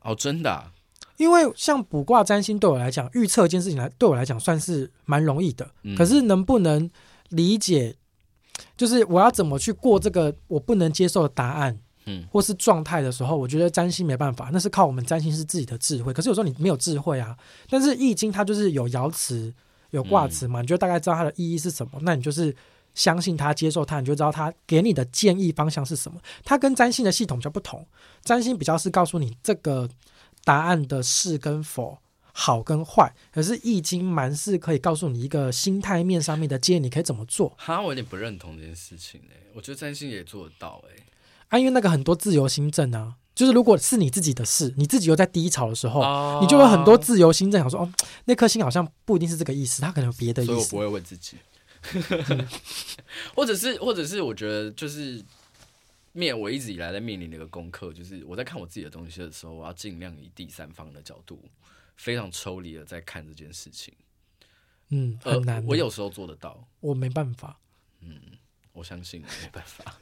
[0.00, 0.72] 哦，真的啊？
[1.16, 5.66] 因为像卜卦占星对我来讲，预测一件事情来对我来讲算是蛮容易的。
[5.82, 6.90] 嗯、可是能不能
[7.30, 7.96] 理解，
[8.76, 16.12] 就是我要怎么去过这个我不能接受的答案，嗯，或是状态的时候，我觉得占星没办法，那是靠我们占星师自己的智慧。
[16.12, 17.34] 可是有时候你没有智慧啊。
[17.70, 19.50] 但是易经它就是有爻辞、
[19.92, 21.92] 有卦辞嘛，你就大概知道它的意义是什么。
[22.02, 22.54] 那你就是
[22.96, 26.20] 相信他、接受他，你就知道他给你的建议方向是什么。
[26.44, 27.86] 他跟占星的系统比较不同，
[28.24, 29.88] 占星比较是告诉你这个。
[30.44, 31.98] 答案的是跟否，
[32.30, 37.52] 好跟坏，可是易经蛮是可以告诉你一个心态面上面的建议，你可以怎么做？
[37.58, 41.02] 哈，我有点不认同这件事情哎、欸，我觉得占星也做得到哎、欸，
[41.48, 47.92] 啊，因为那个很多自由心证啊，就是如果是你自己的事，你自己又在低潮的时候，哦、你就有很多自由心证，想说哦，
[48.26, 51.38] 那颗星好像不一定是这个意思，它可能有别的意思，所以我不会问自己，
[53.34, 55.24] 或者是，或者是我觉得就是。
[56.16, 61.44] 面我一直以来在面临的一个功课，就是我在看我自己的东西的时候，我要尽量以第三方的角度，
[61.94, 63.92] 非常抽离的在看这件事情。
[64.88, 65.64] 嗯，很难、呃。
[65.68, 67.60] 我有时候做得到，我没办法。
[68.00, 68.18] 嗯，
[68.72, 69.94] 我相信我没办法。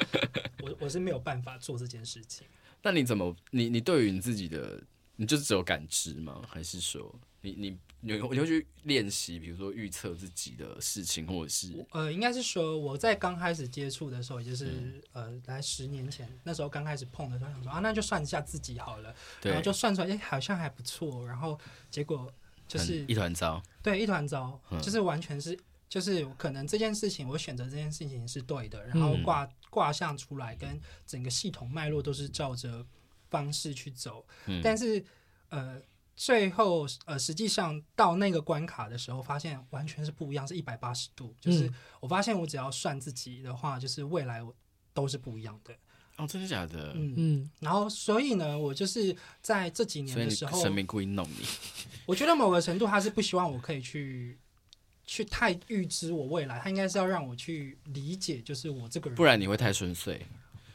[0.60, 2.46] 我我是没有办法做这件事情。
[2.82, 3.34] 那你怎么？
[3.50, 4.78] 你你对于你自己的，
[5.16, 6.42] 你就是只有感知吗？
[6.46, 7.78] 还是说你你？
[8.06, 21.58] 你你会去练习，比如说预测自己的事情，或者是呃，应该是说我在刚开始接触的时候，也就是、嗯、呃，来十年前那时候刚开始碰的时候，想说啊，那就算一下自己好了，然后就算出来，哎、欸，好像还不错，然后
[21.90, 22.30] 结果
[22.68, 32.84] 就是一团糟，对，一团糟，嗯、就是完全是就是可能这件事情我选择这件事情是对的，然后卦卦象出来跟整个系统脉络都是照着
[33.30, 35.02] 方式去走，嗯、但是
[35.48, 35.80] 呃。
[36.16, 41.34] 最后呃，实际上到那个关卡的时候，发现完全是不一样，是一百八十度。
[41.40, 44.40] 就是我发现我只要算自己的话，就是未来
[44.92, 45.74] 都是不一样的。
[46.16, 46.92] 哦，真的假的？
[46.94, 47.50] 嗯嗯。
[47.58, 51.44] 然后所以呢，我就是在这几年的时候，神明故意弄你。
[52.06, 54.38] 我觉得某个程度他是不希望我可以去
[55.04, 60.24] 去太预知我未来，他应该是要让我去理解，就是我这个人，不然你会太顺遂。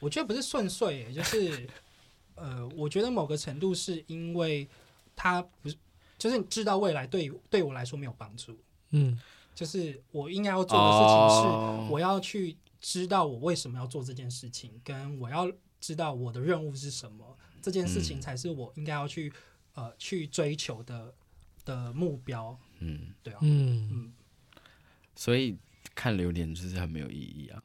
[0.01, 1.65] 我觉得不是顺遂，就是
[2.35, 4.67] 呃，我觉得某个程度是因为
[5.21, 5.75] 他不是，
[6.17, 8.57] 就是你知道未来对对我来说没有帮助。
[8.91, 9.19] 嗯，
[9.53, 15.51] 就是我应该要做的事情是，我要去知道我为什么要做这件事情，跟我要
[15.81, 19.31] 知道我的任务是什么，这件事情才是我应该要去
[19.73, 21.13] 呃去追求的
[21.65, 22.57] 的目标。
[22.79, 23.89] 嗯，对啊，嗯。
[23.91, 24.13] 嗯，
[25.17, 25.57] 所以
[25.93, 27.61] 看榴莲就是很没有意义啊。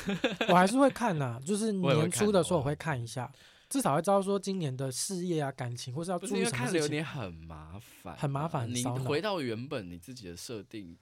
[0.48, 3.30] 我还是会看呐、啊，就是年初的时候我会看一下，
[3.70, 6.58] 至少会知道说今年的事业啊、感情，或是要注意什么事情。
[6.58, 8.68] 看流年很麻烦，很麻烦。
[8.68, 10.94] 你回到原本你自己的设定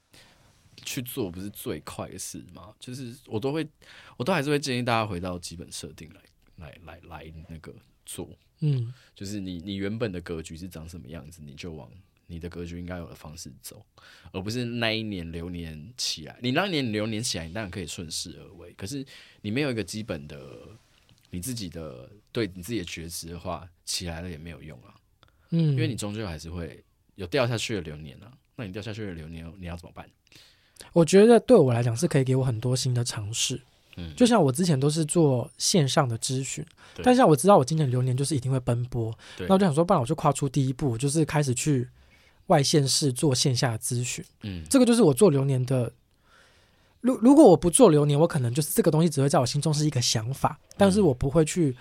[0.76, 2.72] 去做，不是最快的事吗？
[2.78, 3.66] 就是我都会，
[4.16, 6.22] 我都还是会建议大家回到基本设定来，
[6.56, 7.74] 来，来，来那个
[8.06, 8.28] 做。
[8.60, 11.90] 嗯，就是你你原本的格局是长什么样子，你就往。
[12.30, 13.82] 你的格局应该有的方式走，
[14.32, 16.38] 而不是那一年流年起来。
[16.42, 18.70] 你那一年流年起来，你当然可以顺势而为。
[18.74, 19.02] 可是
[19.40, 20.76] 你没有一个基本的
[21.30, 24.94] 你自己的对你自己的觉知的话，起来了也没有用啊。
[25.50, 26.82] 嗯，因为你终究还是会
[27.14, 28.32] 有掉下去的流年啊。
[28.56, 30.08] 那你掉下去的流年，你要怎么办？
[30.92, 33.60] 我觉得对我来讲是可以给我很多新的尝试。
[33.96, 36.64] 嗯，就像我之前都是做线上的咨询，
[37.02, 41.88] 但像我知道我今年流年就是一定会奔波，那我就想说，不然我就跨出第一步，就是开始去。
[42.48, 45.92] 外县市做线下咨询，嗯，这个就是我做流年的。
[47.00, 51.76] 如如果我不做流年，我可能就是这个东西只会在我心中是一个想法，但是我不会去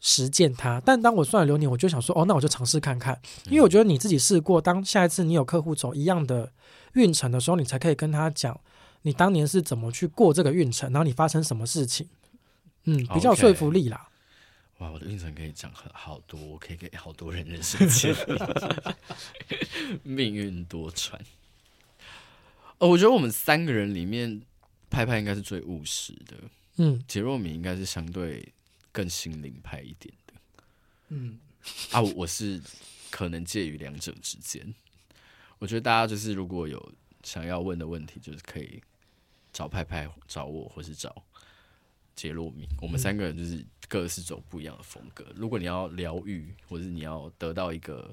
[0.00, 0.80] 实践它。
[0.84, 6.52] 但当我算了流年，我就想说，哦，那我就尝试看看，因为我觉得你自己试过，当下一次你有客户走一样的
[6.92, 8.60] 运程的时候，你才可以跟他讲
[9.02, 12.06] 你当年是怎么去过这个运程，然后你发生什么事情，
[12.84, 14.08] 嗯，比较有说服力啦。
[14.78, 17.78] 哇，我的运程可以讲很好多，我可以给好多人认识
[20.04, 21.14] 命运多舛。
[22.78, 24.40] 哦，我觉得我们三个人里面，
[24.90, 26.36] 派派应该是最务实的，
[26.76, 28.52] 嗯，杰若米应该是相对
[28.92, 30.34] 更心灵派一点的，
[31.08, 31.38] 嗯，
[31.90, 32.60] 啊，我是
[33.10, 34.74] 可能介于两者之间。
[35.58, 38.82] 我觉得大家就是如果有想要问的问题，就是可以
[39.52, 41.24] 找派派、找我，或是找。
[42.14, 45.24] 杰洛米，我们三个人就是各是走不一样的风格。
[45.28, 48.12] 嗯、如果你要疗愈，或者是你要得到一个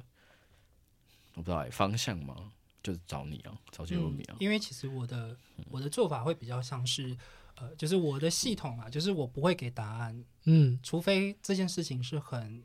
[1.33, 2.51] 我不知道、欸、方向吗？
[2.85, 4.37] 就是找你啊，找杰洛米啊、嗯。
[4.39, 5.35] 因为其实我的
[5.69, 7.17] 我的做法会比较像是，
[7.55, 12.63] 呃，就是我的系统啊，就是我不会给答案，嗯，除非这件事情是很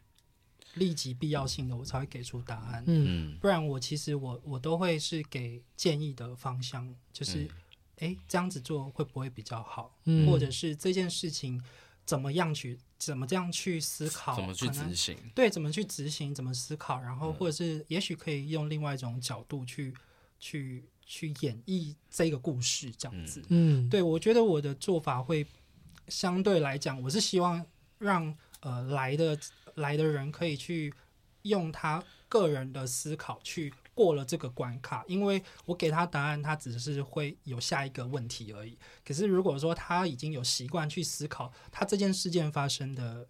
[0.74, 7.44] 立即必要性的，我才会给出答案，嗯，不然我其实我我都会是给建议的方向，就是。
[7.44, 7.48] 嗯
[8.00, 9.94] 诶，这样子做会不会比较好？
[10.04, 11.62] 嗯，或者是这件事情
[12.06, 14.34] 怎么样去怎么这样去思考？
[14.34, 15.14] 怎么去执行？
[15.34, 16.34] 对，怎么去执行？
[16.34, 16.98] 怎么思考？
[16.98, 19.94] 然后或者是也许可以用另外一种角度去
[20.40, 23.40] 去去演绎这个故事，这样子。
[23.50, 25.46] 嗯，对，我觉得我的做法会
[26.08, 27.64] 相对来讲，我是希望
[27.98, 29.38] 让呃来的
[29.76, 30.92] 来的人可以去
[31.42, 33.72] 用他个人的思考去。
[33.92, 38.78] 过了这个关卡，因为我给他答案，他只是会有下一个问题而已。
[39.04, 43.28] 可是如果说他已经有习惯去思考他这件事件发生的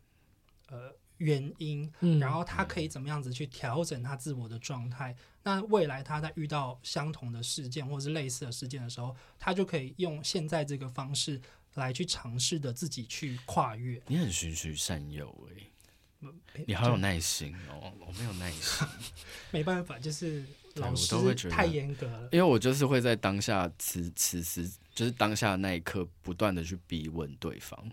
[0.69, 11.41] 呃原因，嗯，然后他可以怎么样子去调整他自我的状态，那未来他在遇到相同的事件或是类似的事件的时候，他就可以用现在这个方式
[11.75, 14.03] 来去尝试的自己去跨越。
[14.07, 16.31] 你很循循善诱诶，
[16.67, 18.87] 你好有耐心哦，我没有耐心，
[19.53, 20.45] 没办法，就是。
[20.77, 27.91] 老师都会觉得太严格了，因为我就是会在当下此此时，就是当下那一刻，不断的去逼问对方，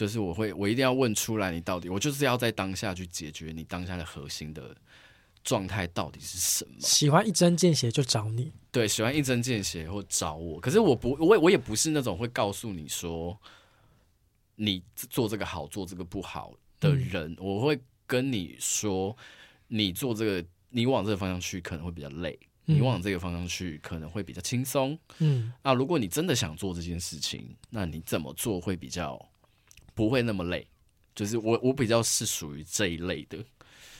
[0.00, 4.74] 就是我会，我一定要问出来，你到底，我就是要在当下去解决你当下的核心的
[5.44, 6.72] 状态到底是什么。
[6.80, 13.38] 喜欢一针见血就找你，对，喜欢一针见血或找我，可是我不，我我也不是那种会告诉你说
[14.56, 19.14] 你做这个好，做这个不好的人，嗯、我会跟你说，
[19.68, 20.42] 你做这个。
[20.72, 24.96] 你往这个方向去可能会比较累，嗯、你往这个方向去可能会比较轻松。
[25.18, 29.20] 嗯，那，如果你真的想做这件事情，那你怎么做会比较
[30.00, 30.66] 不会那么累？
[31.14, 33.44] 就是我我比较是属于这一类的，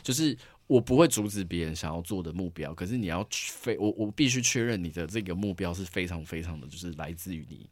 [0.02, 0.34] 就是
[0.66, 7.68] 我不会阻止别人想要做的目标，可是你要非我我必须确认你的这个目标是非常非常的就是来自于你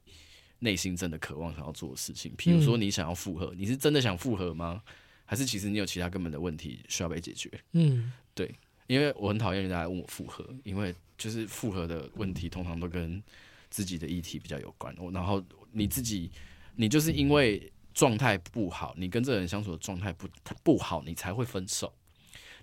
[0.58, 2.30] 内心真的渴望想要做的事情。
[2.36, 4.82] 譬如说你想要复合，你是真的想复合吗？
[5.24, 7.50] 还是其实你有其他根本的问题需要被解决？
[7.72, 8.54] 嗯，对。
[8.88, 13.22] 因为我很讨厌人家来问我复合，因为就是复合的问题通常都跟
[13.70, 14.94] 自己的议题比较有关。
[15.12, 16.30] 然后你自己，
[16.74, 20.28] 你就是因为状态不好，你跟这个人相处的状态不
[20.62, 21.92] 不好，你才会分手。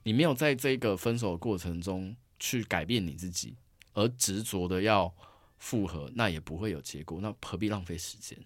[0.04, 3.54] 你没有在这个分手的过程中去改变你自己，
[3.92, 5.14] 而执着的要
[5.58, 7.20] 复合，那也不会有结果。
[7.20, 8.40] 那何必浪费时间？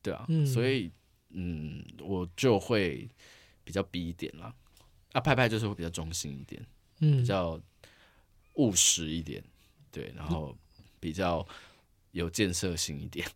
[0.00, 0.90] 对啊，嗯、所以
[1.28, 3.06] 嗯，我就会
[3.62, 4.54] 比较逼一点啦。
[5.12, 6.66] 啊，派派就是会比较中心一点，
[7.00, 7.60] 嗯，比较
[8.54, 9.44] 务实一点，
[9.90, 10.56] 对，然后
[10.98, 11.46] 比较
[12.12, 13.28] 有建设性一点。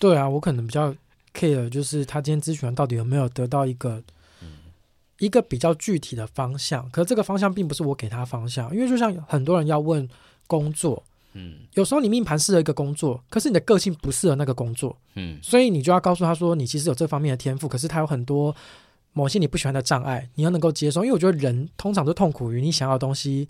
[0.00, 0.92] 对啊，我可能比较
[1.34, 4.02] care，就是他今天咨询完到底有没有得到一个、
[4.42, 4.48] 嗯、
[5.18, 6.88] 一个比较具体的方向。
[6.90, 10.08] 可是这个方向并不是我给他方向，因为就像很多人要问
[10.46, 11.02] 工作，
[11.34, 18.54] 嗯，有时候你命盘适合一个工作，可是你的个性不适合那个工作，嗯，所以你就要告诉他说，你其实有这方面的天赋，可是他有很多。
[19.14, 23.46] 某些你不喜欢的障碍，你要能够接受，因为我觉得人通常都痛苦于你想要的东西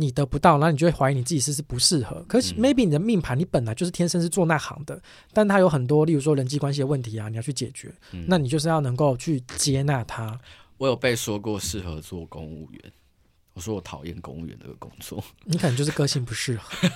[0.00, 2.24] 你得不到，然后你就会怀疑你自己是不是不适合。
[2.28, 10.38] 可是 maybe 你的命盘你本来就是天生是做那行的，但它有很多，例如说人际关系的问题啊，你要去解决，嗯、那你就是要能够去接纳它。
[10.76, 12.80] 我有被说过适合做公务员，
[13.54, 16.88] 我说我讨厌公务员这个工作，你可能就是个性不适合。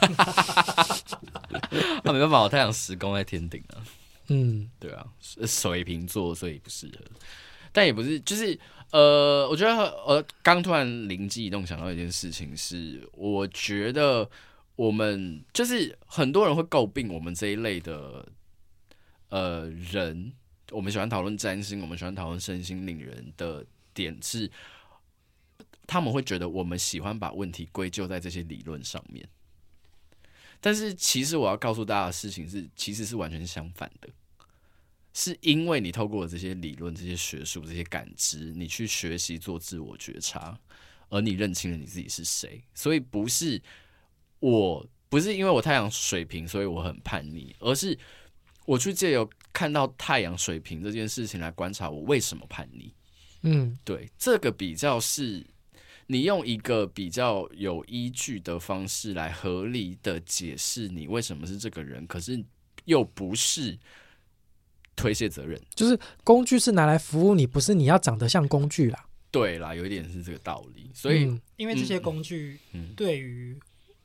[2.04, 3.82] 那、 啊、没办法，我太阳时宫在天顶啊。
[4.28, 7.04] 嗯，对啊，水瓶座所以不适合。
[7.72, 8.58] 但也不是，就是
[8.90, 14.28] 呃，我觉得呃，刚突然灵机一动想到一件事情是，我觉得
[14.76, 18.28] 我们就是很多人会诟病我们这一类的
[19.30, 20.32] 呃人，
[20.70, 23.64] 我们喜欢讨论占星，我们喜欢讨论身心灵人的
[23.94, 24.50] 点是，
[25.86, 29.26] 他们会觉得我们喜欢把问题归咎在这些理论上面，
[30.60, 34.08] 但是其实我要告诉大家的事情是，其实是完全相反的。
[35.14, 40.58] 是因为你透过这些理论、这些学术、这些感知，你去学习做自我觉察，
[41.10, 42.62] 而你认清了你自己是谁。
[42.74, 43.60] 所以不是
[44.40, 47.98] 我，不是因为我太阳水平，所以我很叛逆，而是
[48.64, 52.94] 我去借由看到太阳水平这件事情来观察我为什么叛逆。
[53.42, 55.44] 嗯，对，这个比较是
[56.06, 62.42] 你用一个比较有依据的方式来合理的解释你为什么是这个人，可是
[62.86, 63.78] 又不是。
[64.94, 69.06] 推卸责任，就是工具是拿来服务你，不是你要长得像工具啦。
[69.30, 70.90] 对啦，有一点是这个道理。
[70.94, 72.58] 所以，嗯、因为这些工具
[72.94, 73.58] 对于、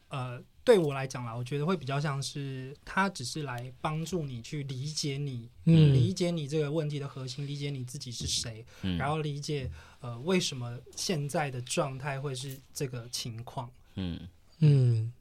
[0.09, 9.69] 嗯、呃对我来讲啦，我觉得会比较像是它只是来帮助你去理解你，嗯，理解你这个问题的核心，理解你自己是谁，嗯、然后理解
[9.99, 13.69] 呃为什么现在的状态会是这个情况。
[13.95, 14.19] 嗯
[14.59, 15.11] 嗯。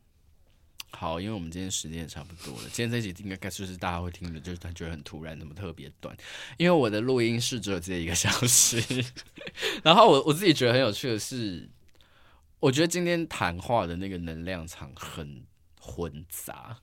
[0.91, 2.69] 好，因为我们今天时间也差不多了。
[2.73, 6.17] 今天这集应该就是大家会听的，就是他觉得很突然，怎么特别短？
[6.57, 8.83] 因为我的录音室只有这一个小时。
[9.85, 11.69] 然后我我自己觉得很有趣的是，
[12.61, 15.45] 我觉得今天谈话的那个能量场很
[15.79, 16.79] 混杂，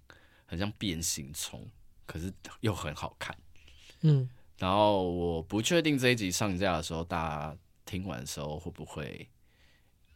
[0.45, 1.67] 很像变形虫，
[2.05, 3.35] 可是又很好看。
[4.01, 4.29] 嗯，
[4.59, 9.27] 然后我不确定这一集上架的时候，大家听完的时候会不会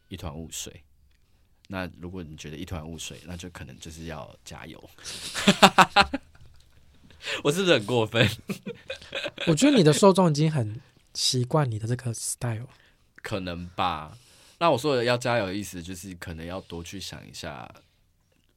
[0.07, 0.83] 一团雾水。
[1.67, 4.89] 那如果你觉得一团雾水，那就可能就是要加油。
[7.43, 8.25] 我是不是很过分？
[9.47, 10.79] 我觉得你的受众已经很
[11.13, 12.67] 习惯你的这个 style，
[13.21, 14.17] 可能吧。
[14.59, 17.69] 那我说的要加油的意思，就是可能要多去想一下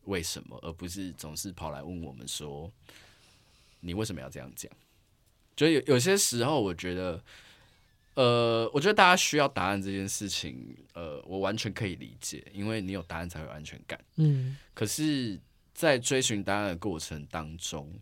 [0.05, 2.71] 为什么，而不是总是跑来问我们说
[3.81, 4.71] 你为什么要这样讲。
[5.57, 7.23] 就有有些时候，我觉得。
[8.15, 13.99] 呃，我觉得大家需要答案这件事情，呃，我完全可以理解，因为你有答案才有安全感。
[14.17, 15.41] 嗯，可是，
[15.73, 17.93] 在追寻答案的过程当中，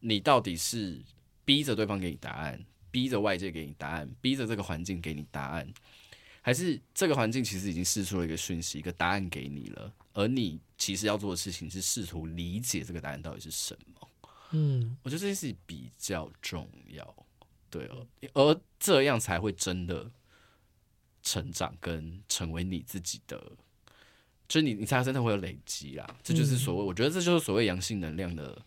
[0.00, 1.00] 你到底是
[1.44, 5.72] 逼着对方给你答案，逼着外界给你答案，逼着这个环境给你答案，
[6.42, 14.10] 还是这个环境其实已经试出了一个讯息，一个答案给你了，而你其实要做的事情是试图理解这个答案到底是什么？
[14.50, 17.16] 嗯，我觉得这件事情比较重要。
[17.74, 20.08] 对哦，而这样才会真的
[21.24, 23.36] 成长，跟成为你自己的，
[24.46, 26.16] 就是你，你才真的会有累积啦。
[26.22, 28.64] 这就是所谓，我觉得这就是所谓阳性能量的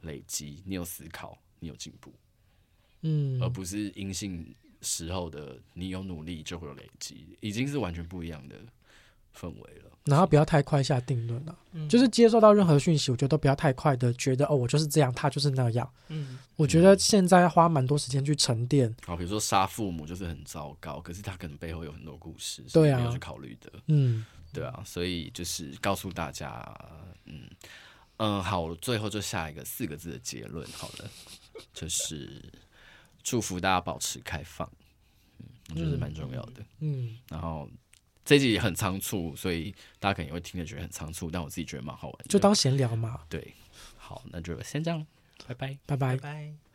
[0.00, 0.64] 累积。
[0.66, 2.12] 你有思考，你有进步，
[3.02, 8.56] 嗯，而不是阴性时候的你有努力就会有累积，已经是完全不一样的
[9.38, 9.90] 氛围了。
[10.06, 15.88] 然后不要太快下定论了，嗯，就是接受到任何讯息，我觉得都不要太快的觉得哦，我就是这样，他就是那样。
[16.08, 18.92] 嗯，我觉得现在要花蛮多时间去沉淀。
[19.04, 23.70] 好，比如说杀父母就是很糟糕，可是他可能背后有很多故事，对啊，没有去考虑的。
[23.88, 24.24] 嗯，
[24.54, 26.74] 对啊，所以就是告诉大家，
[27.26, 27.42] 嗯
[28.16, 31.10] 嗯，好，最后就下一个四个字的结论好了，
[31.74, 32.42] 就是
[33.22, 34.68] 祝福大家保持开放，
[35.38, 36.64] 嗯，我觉得蛮重要的。
[36.80, 37.68] 嗯，然后。
[38.30, 43.22] 这集很仓促，所以大家可能也会听着觉得很仓促，但我自己觉得蛮好玩的，就当闲聊嘛。
[43.28, 43.54] 对，
[43.96, 45.04] 好，那就先这样，
[45.48, 46.16] 拜拜，拜拜拜。
[46.16, 46.69] 拜。